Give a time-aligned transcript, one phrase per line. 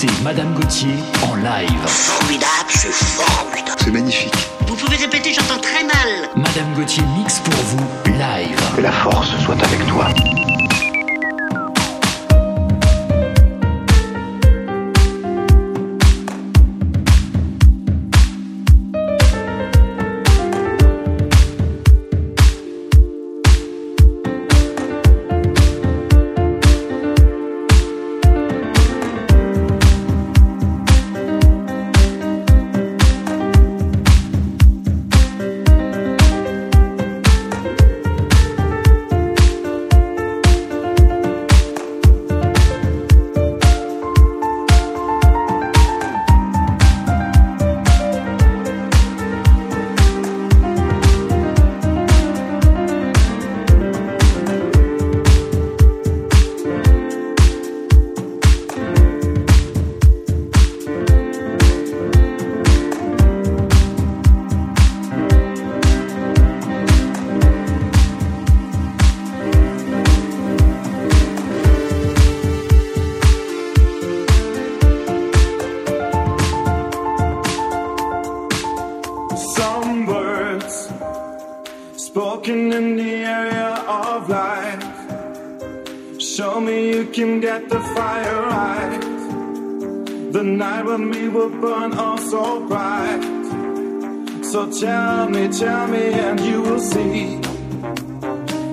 [0.00, 1.86] Écoutez Madame Gauthier en live.
[1.86, 3.78] Formidable, c'est formidable.
[3.82, 4.32] C'est magnifique.
[4.68, 6.30] Vous pouvez répéter, j'entends très mal.
[6.36, 8.60] Madame Gauthier mix pour vous live.
[8.76, 10.06] Que la force soit avec toi.
[94.58, 97.40] So tell me, tell me, and you will see.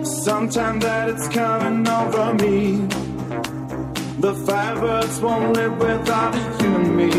[0.03, 2.87] Sometime that it's coming over me.
[4.17, 7.11] The firebirds won't live without you and me.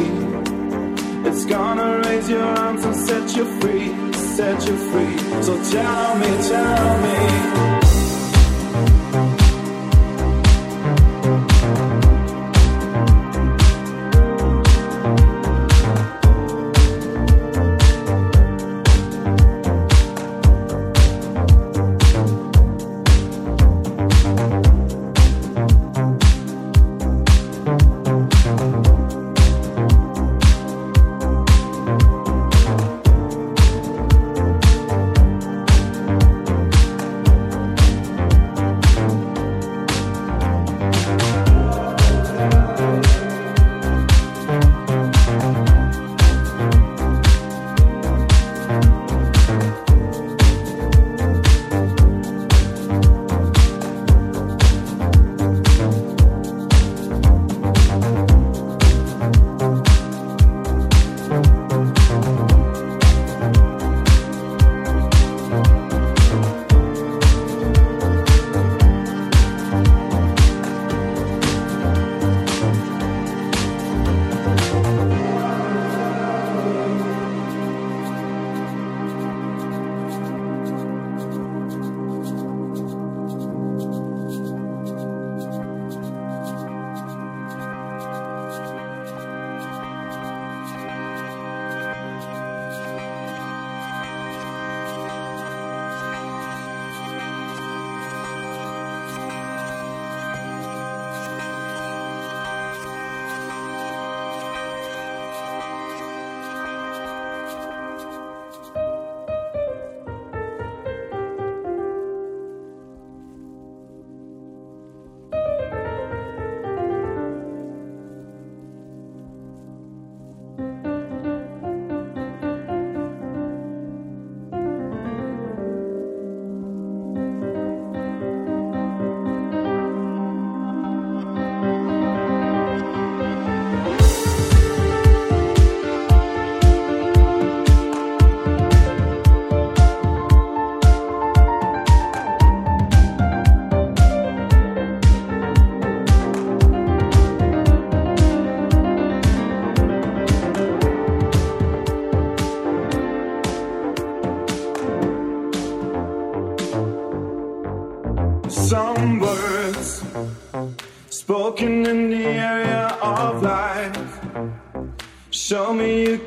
[1.28, 5.16] It's gonna raise your arms and set you free, set you free.
[5.44, 7.65] So tell me, tell me.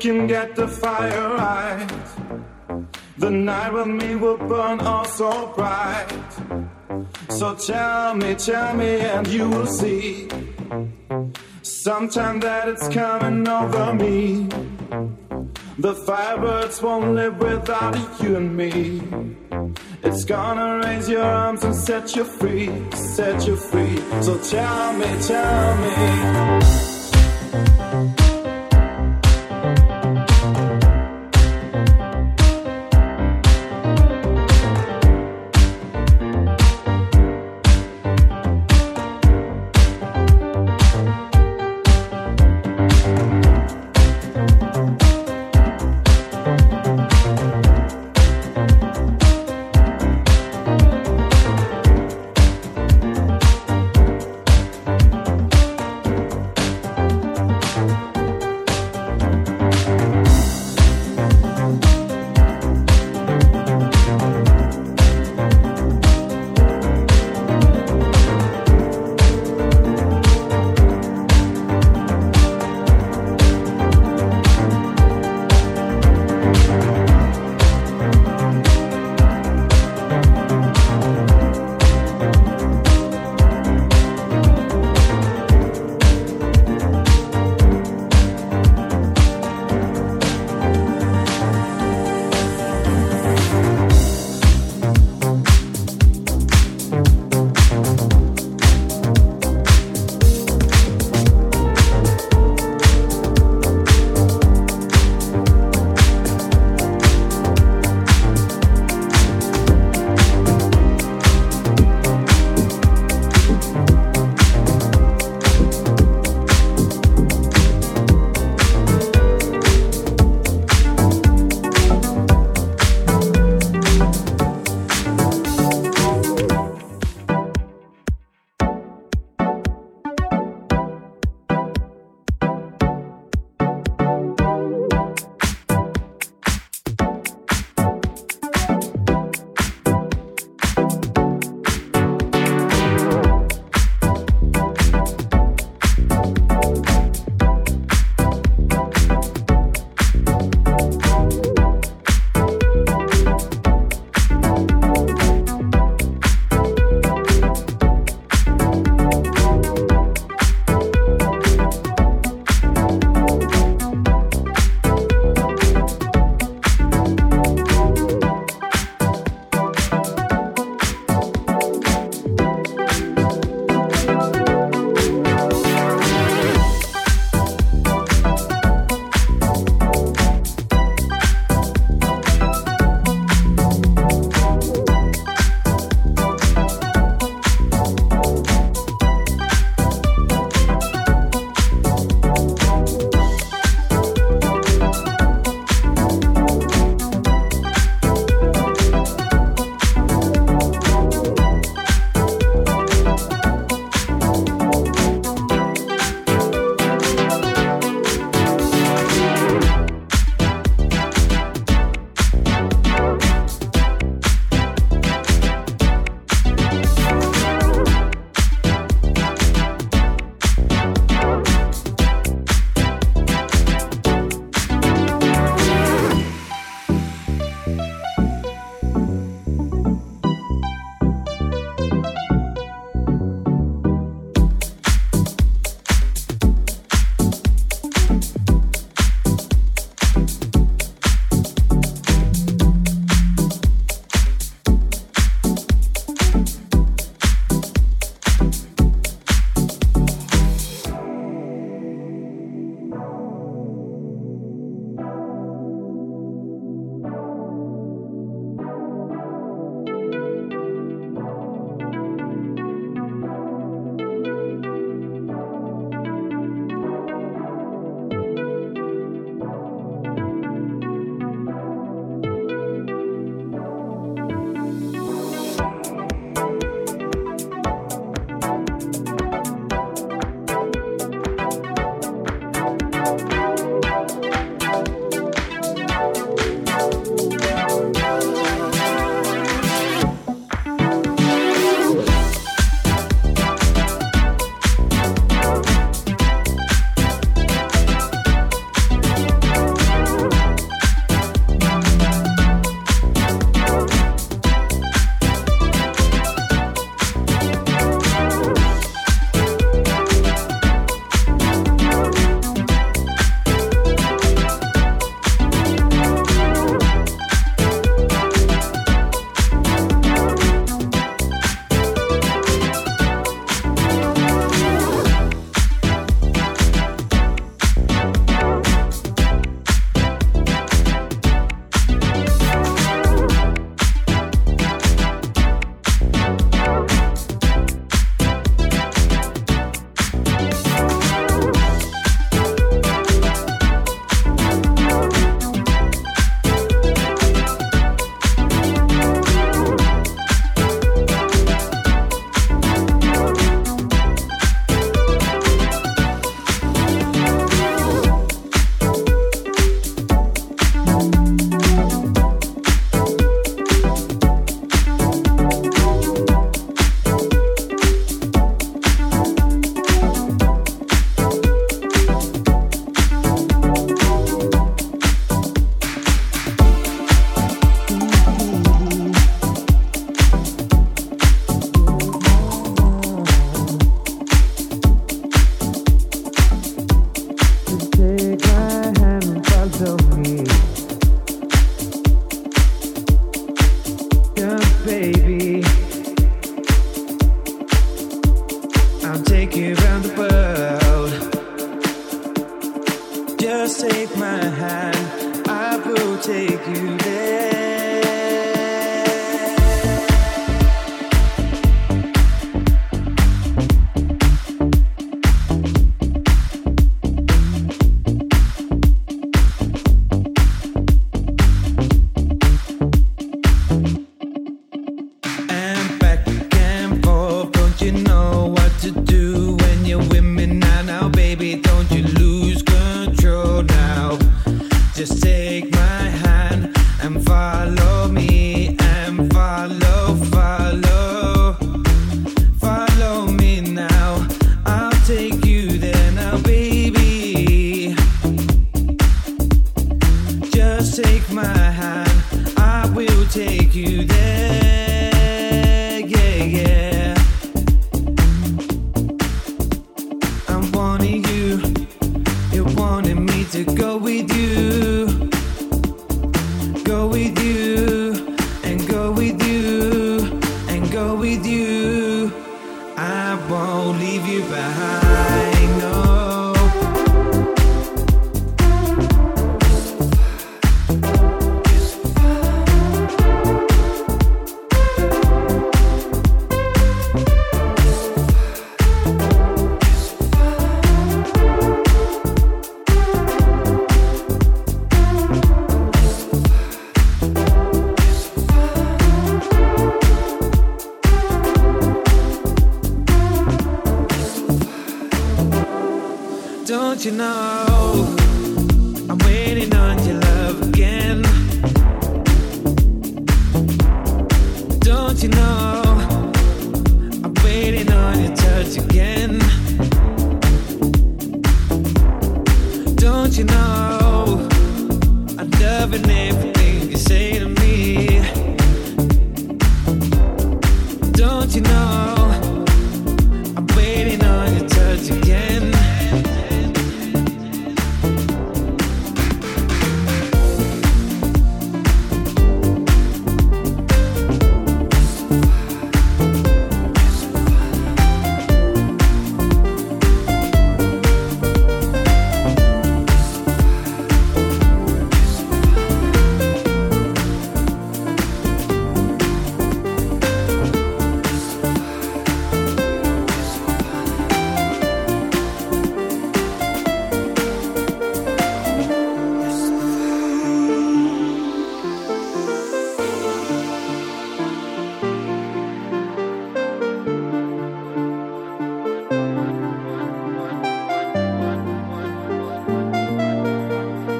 [0.00, 1.86] Can get the fire right.
[3.18, 6.08] The night with me will burn oh so bright.
[7.28, 10.28] So tell me, tell me, and you will see.
[11.62, 14.48] Sometime that it's coming over me.
[15.78, 19.02] The firebirds won't live without you and me.
[20.02, 23.96] It's gonna raise your arms and set you free, set you free.
[24.22, 26.99] So tell me, tell me.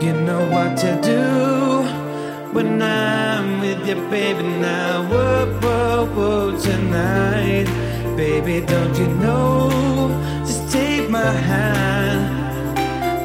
[0.00, 1.22] You know what to do
[2.54, 4.42] when I'm with you, baby.
[4.42, 7.66] Now, whoa, whoa, whoa, tonight,
[8.16, 9.68] baby, don't you know?
[10.46, 12.78] Just take my hand.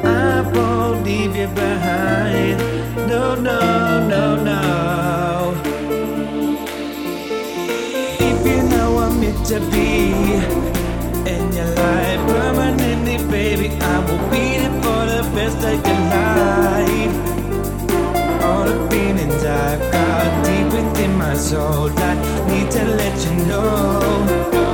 [0.04, 2.58] I won't leave you behind.
[3.08, 5.54] No, no, no, no.
[8.20, 10.12] If you know I'm meant to be
[11.32, 16.10] in your life permanently, baby, I will be there for the best I can.
[16.10, 16.25] Have.
[21.38, 21.90] soul.
[21.90, 22.14] I
[22.48, 24.65] need to let you know.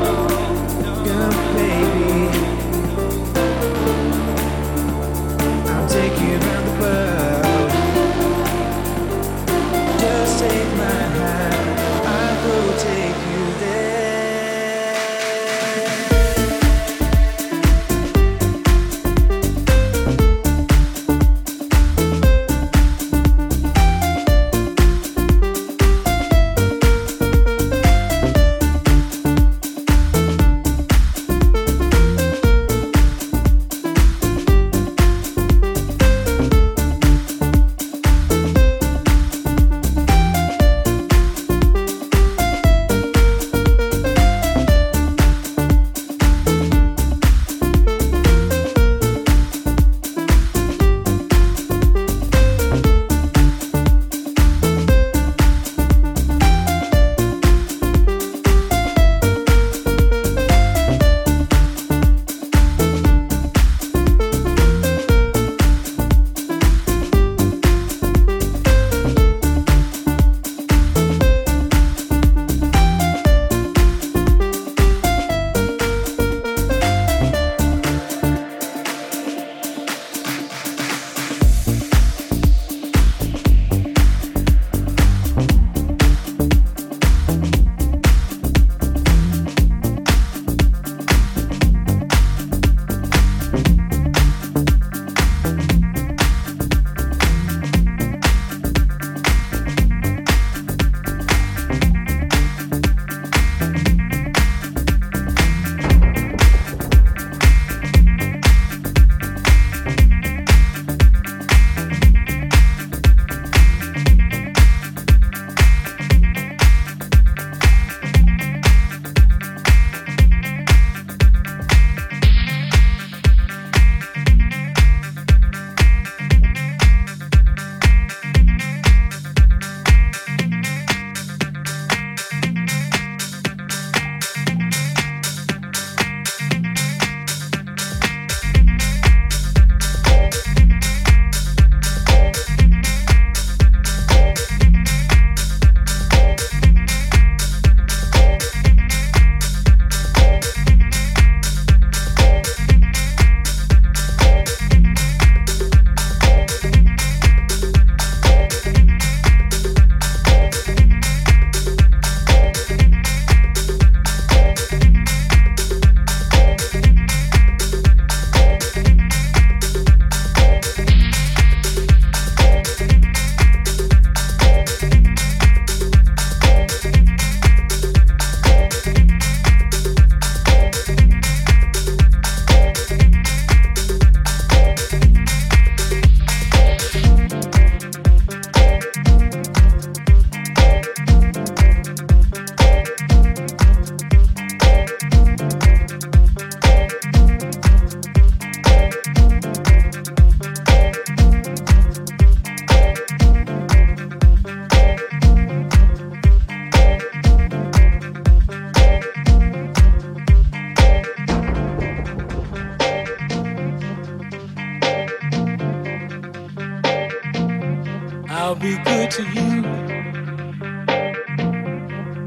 [218.62, 219.64] Be good to you.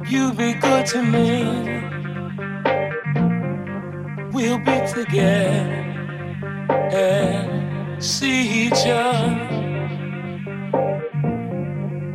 [0.05, 1.45] You be good to me.
[4.33, 5.71] We'll be together
[6.91, 9.47] and see each other.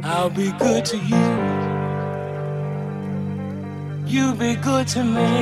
[0.04, 1.30] I'll be good to you.
[4.04, 5.32] You be good to me.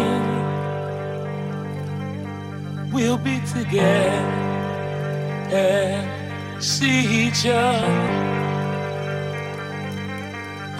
[2.92, 4.22] We'll be together
[5.50, 8.27] and see each other.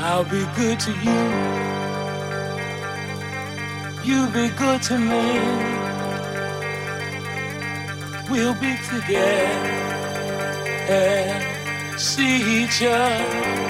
[0.00, 1.20] I'll be good to you.
[4.04, 5.24] You be good to me.
[8.30, 9.18] We'll be together
[10.88, 13.67] and see each other.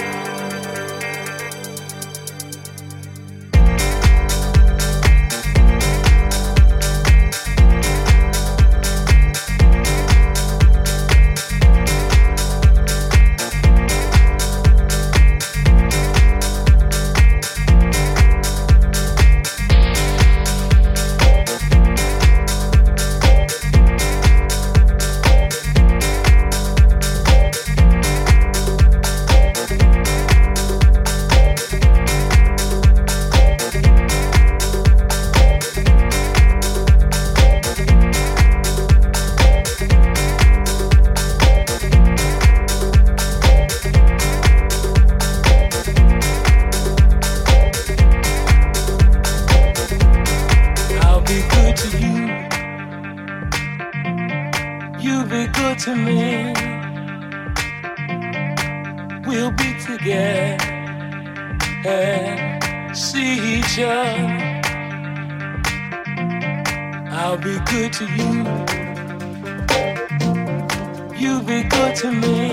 [71.19, 72.49] You be good to me.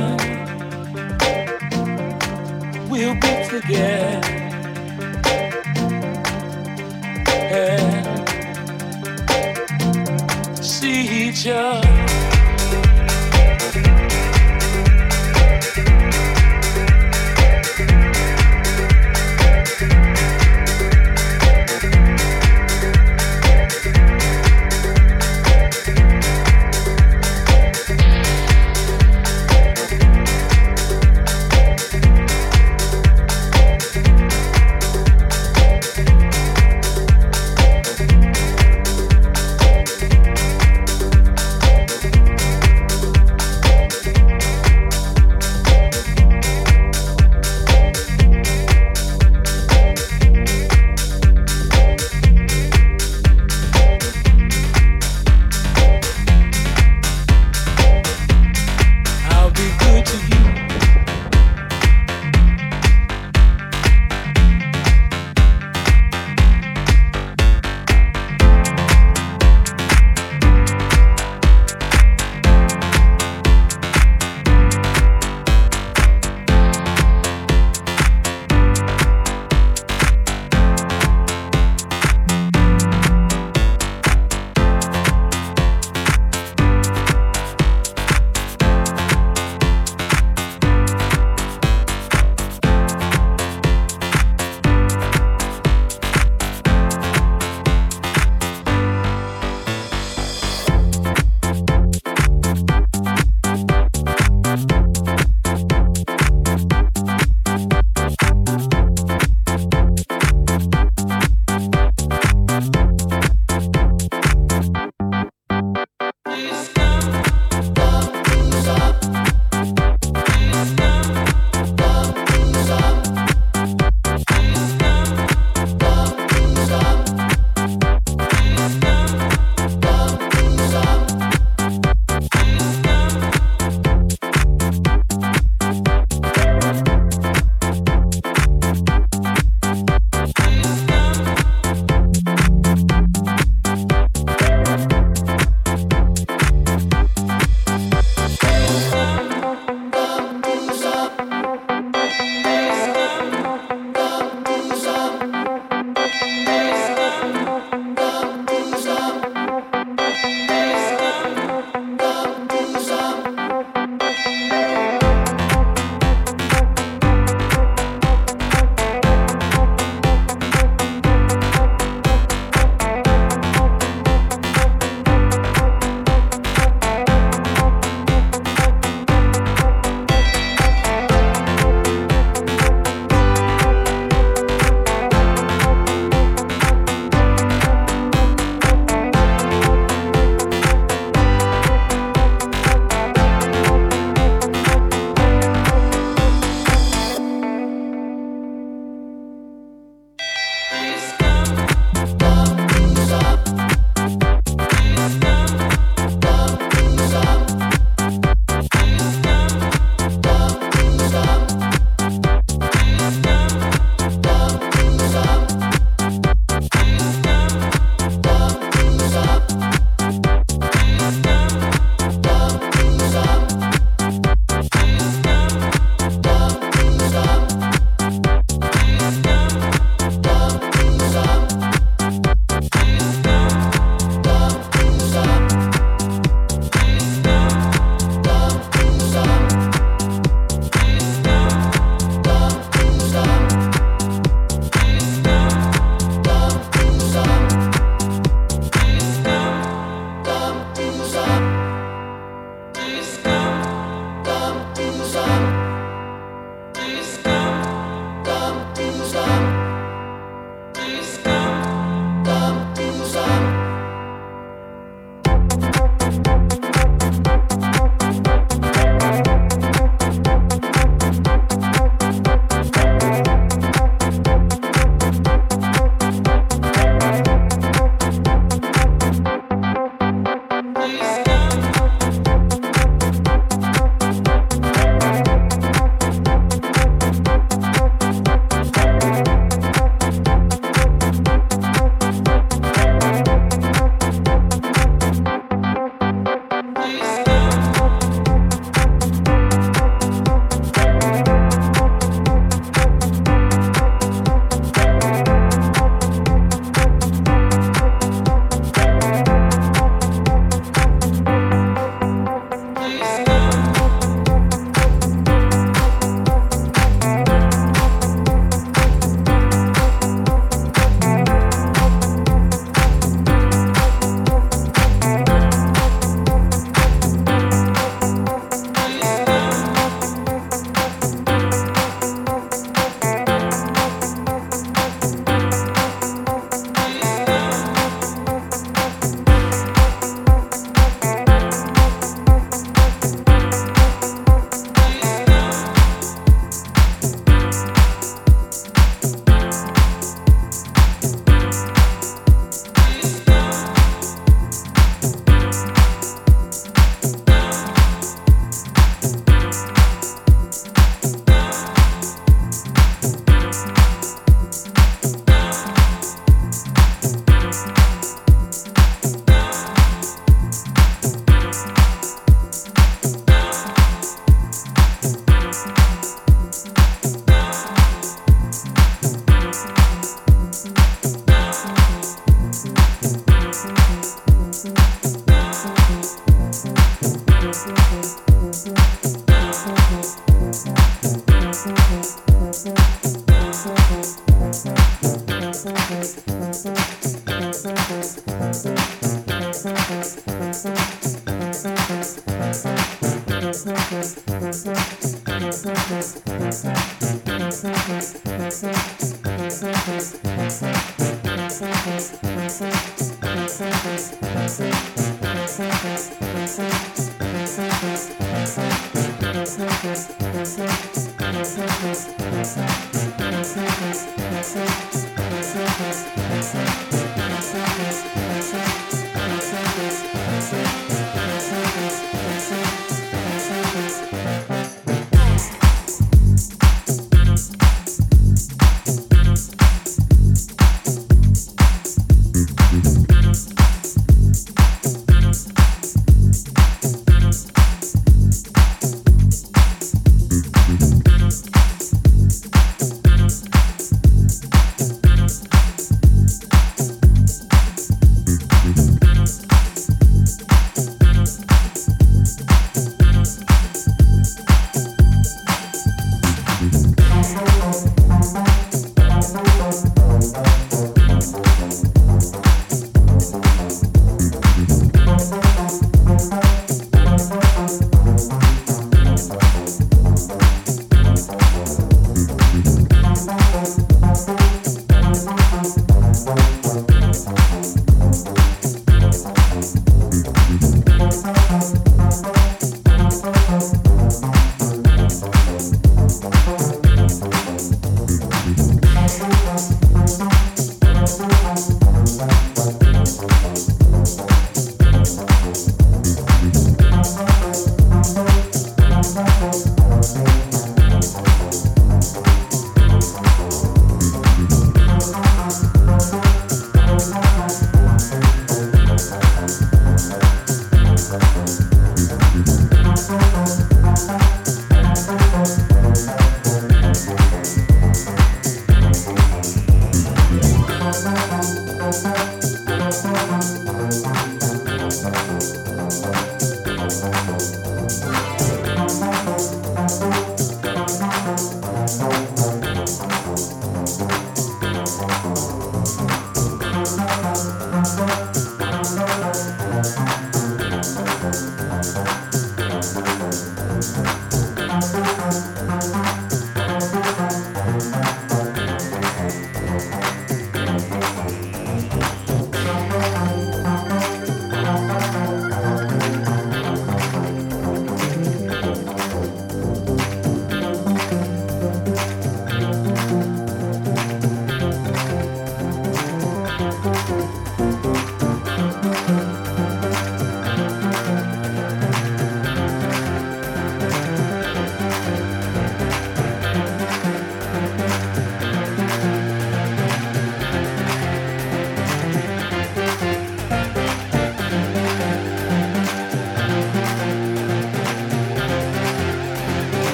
[2.91, 4.21] We'll be together.
[7.53, 8.19] And
[10.65, 12.06] see each other.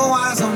[0.00, 0.49] No eyes on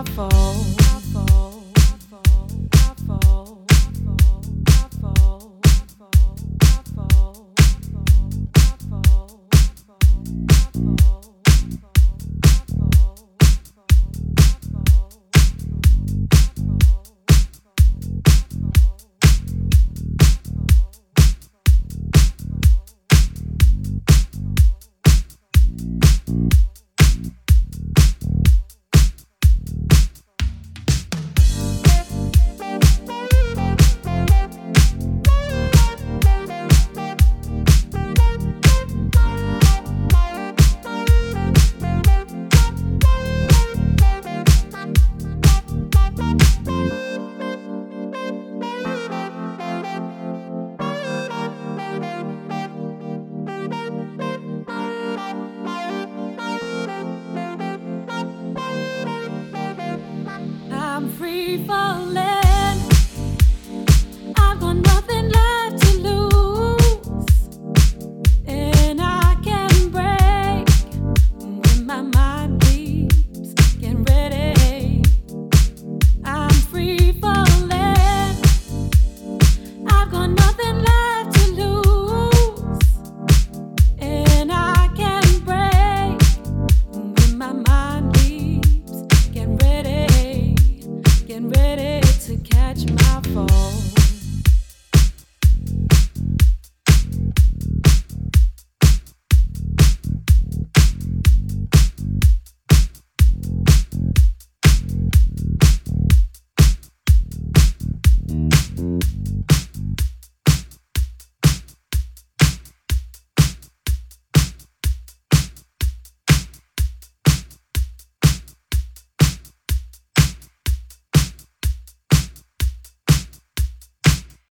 [0.00, 1.59] My fall,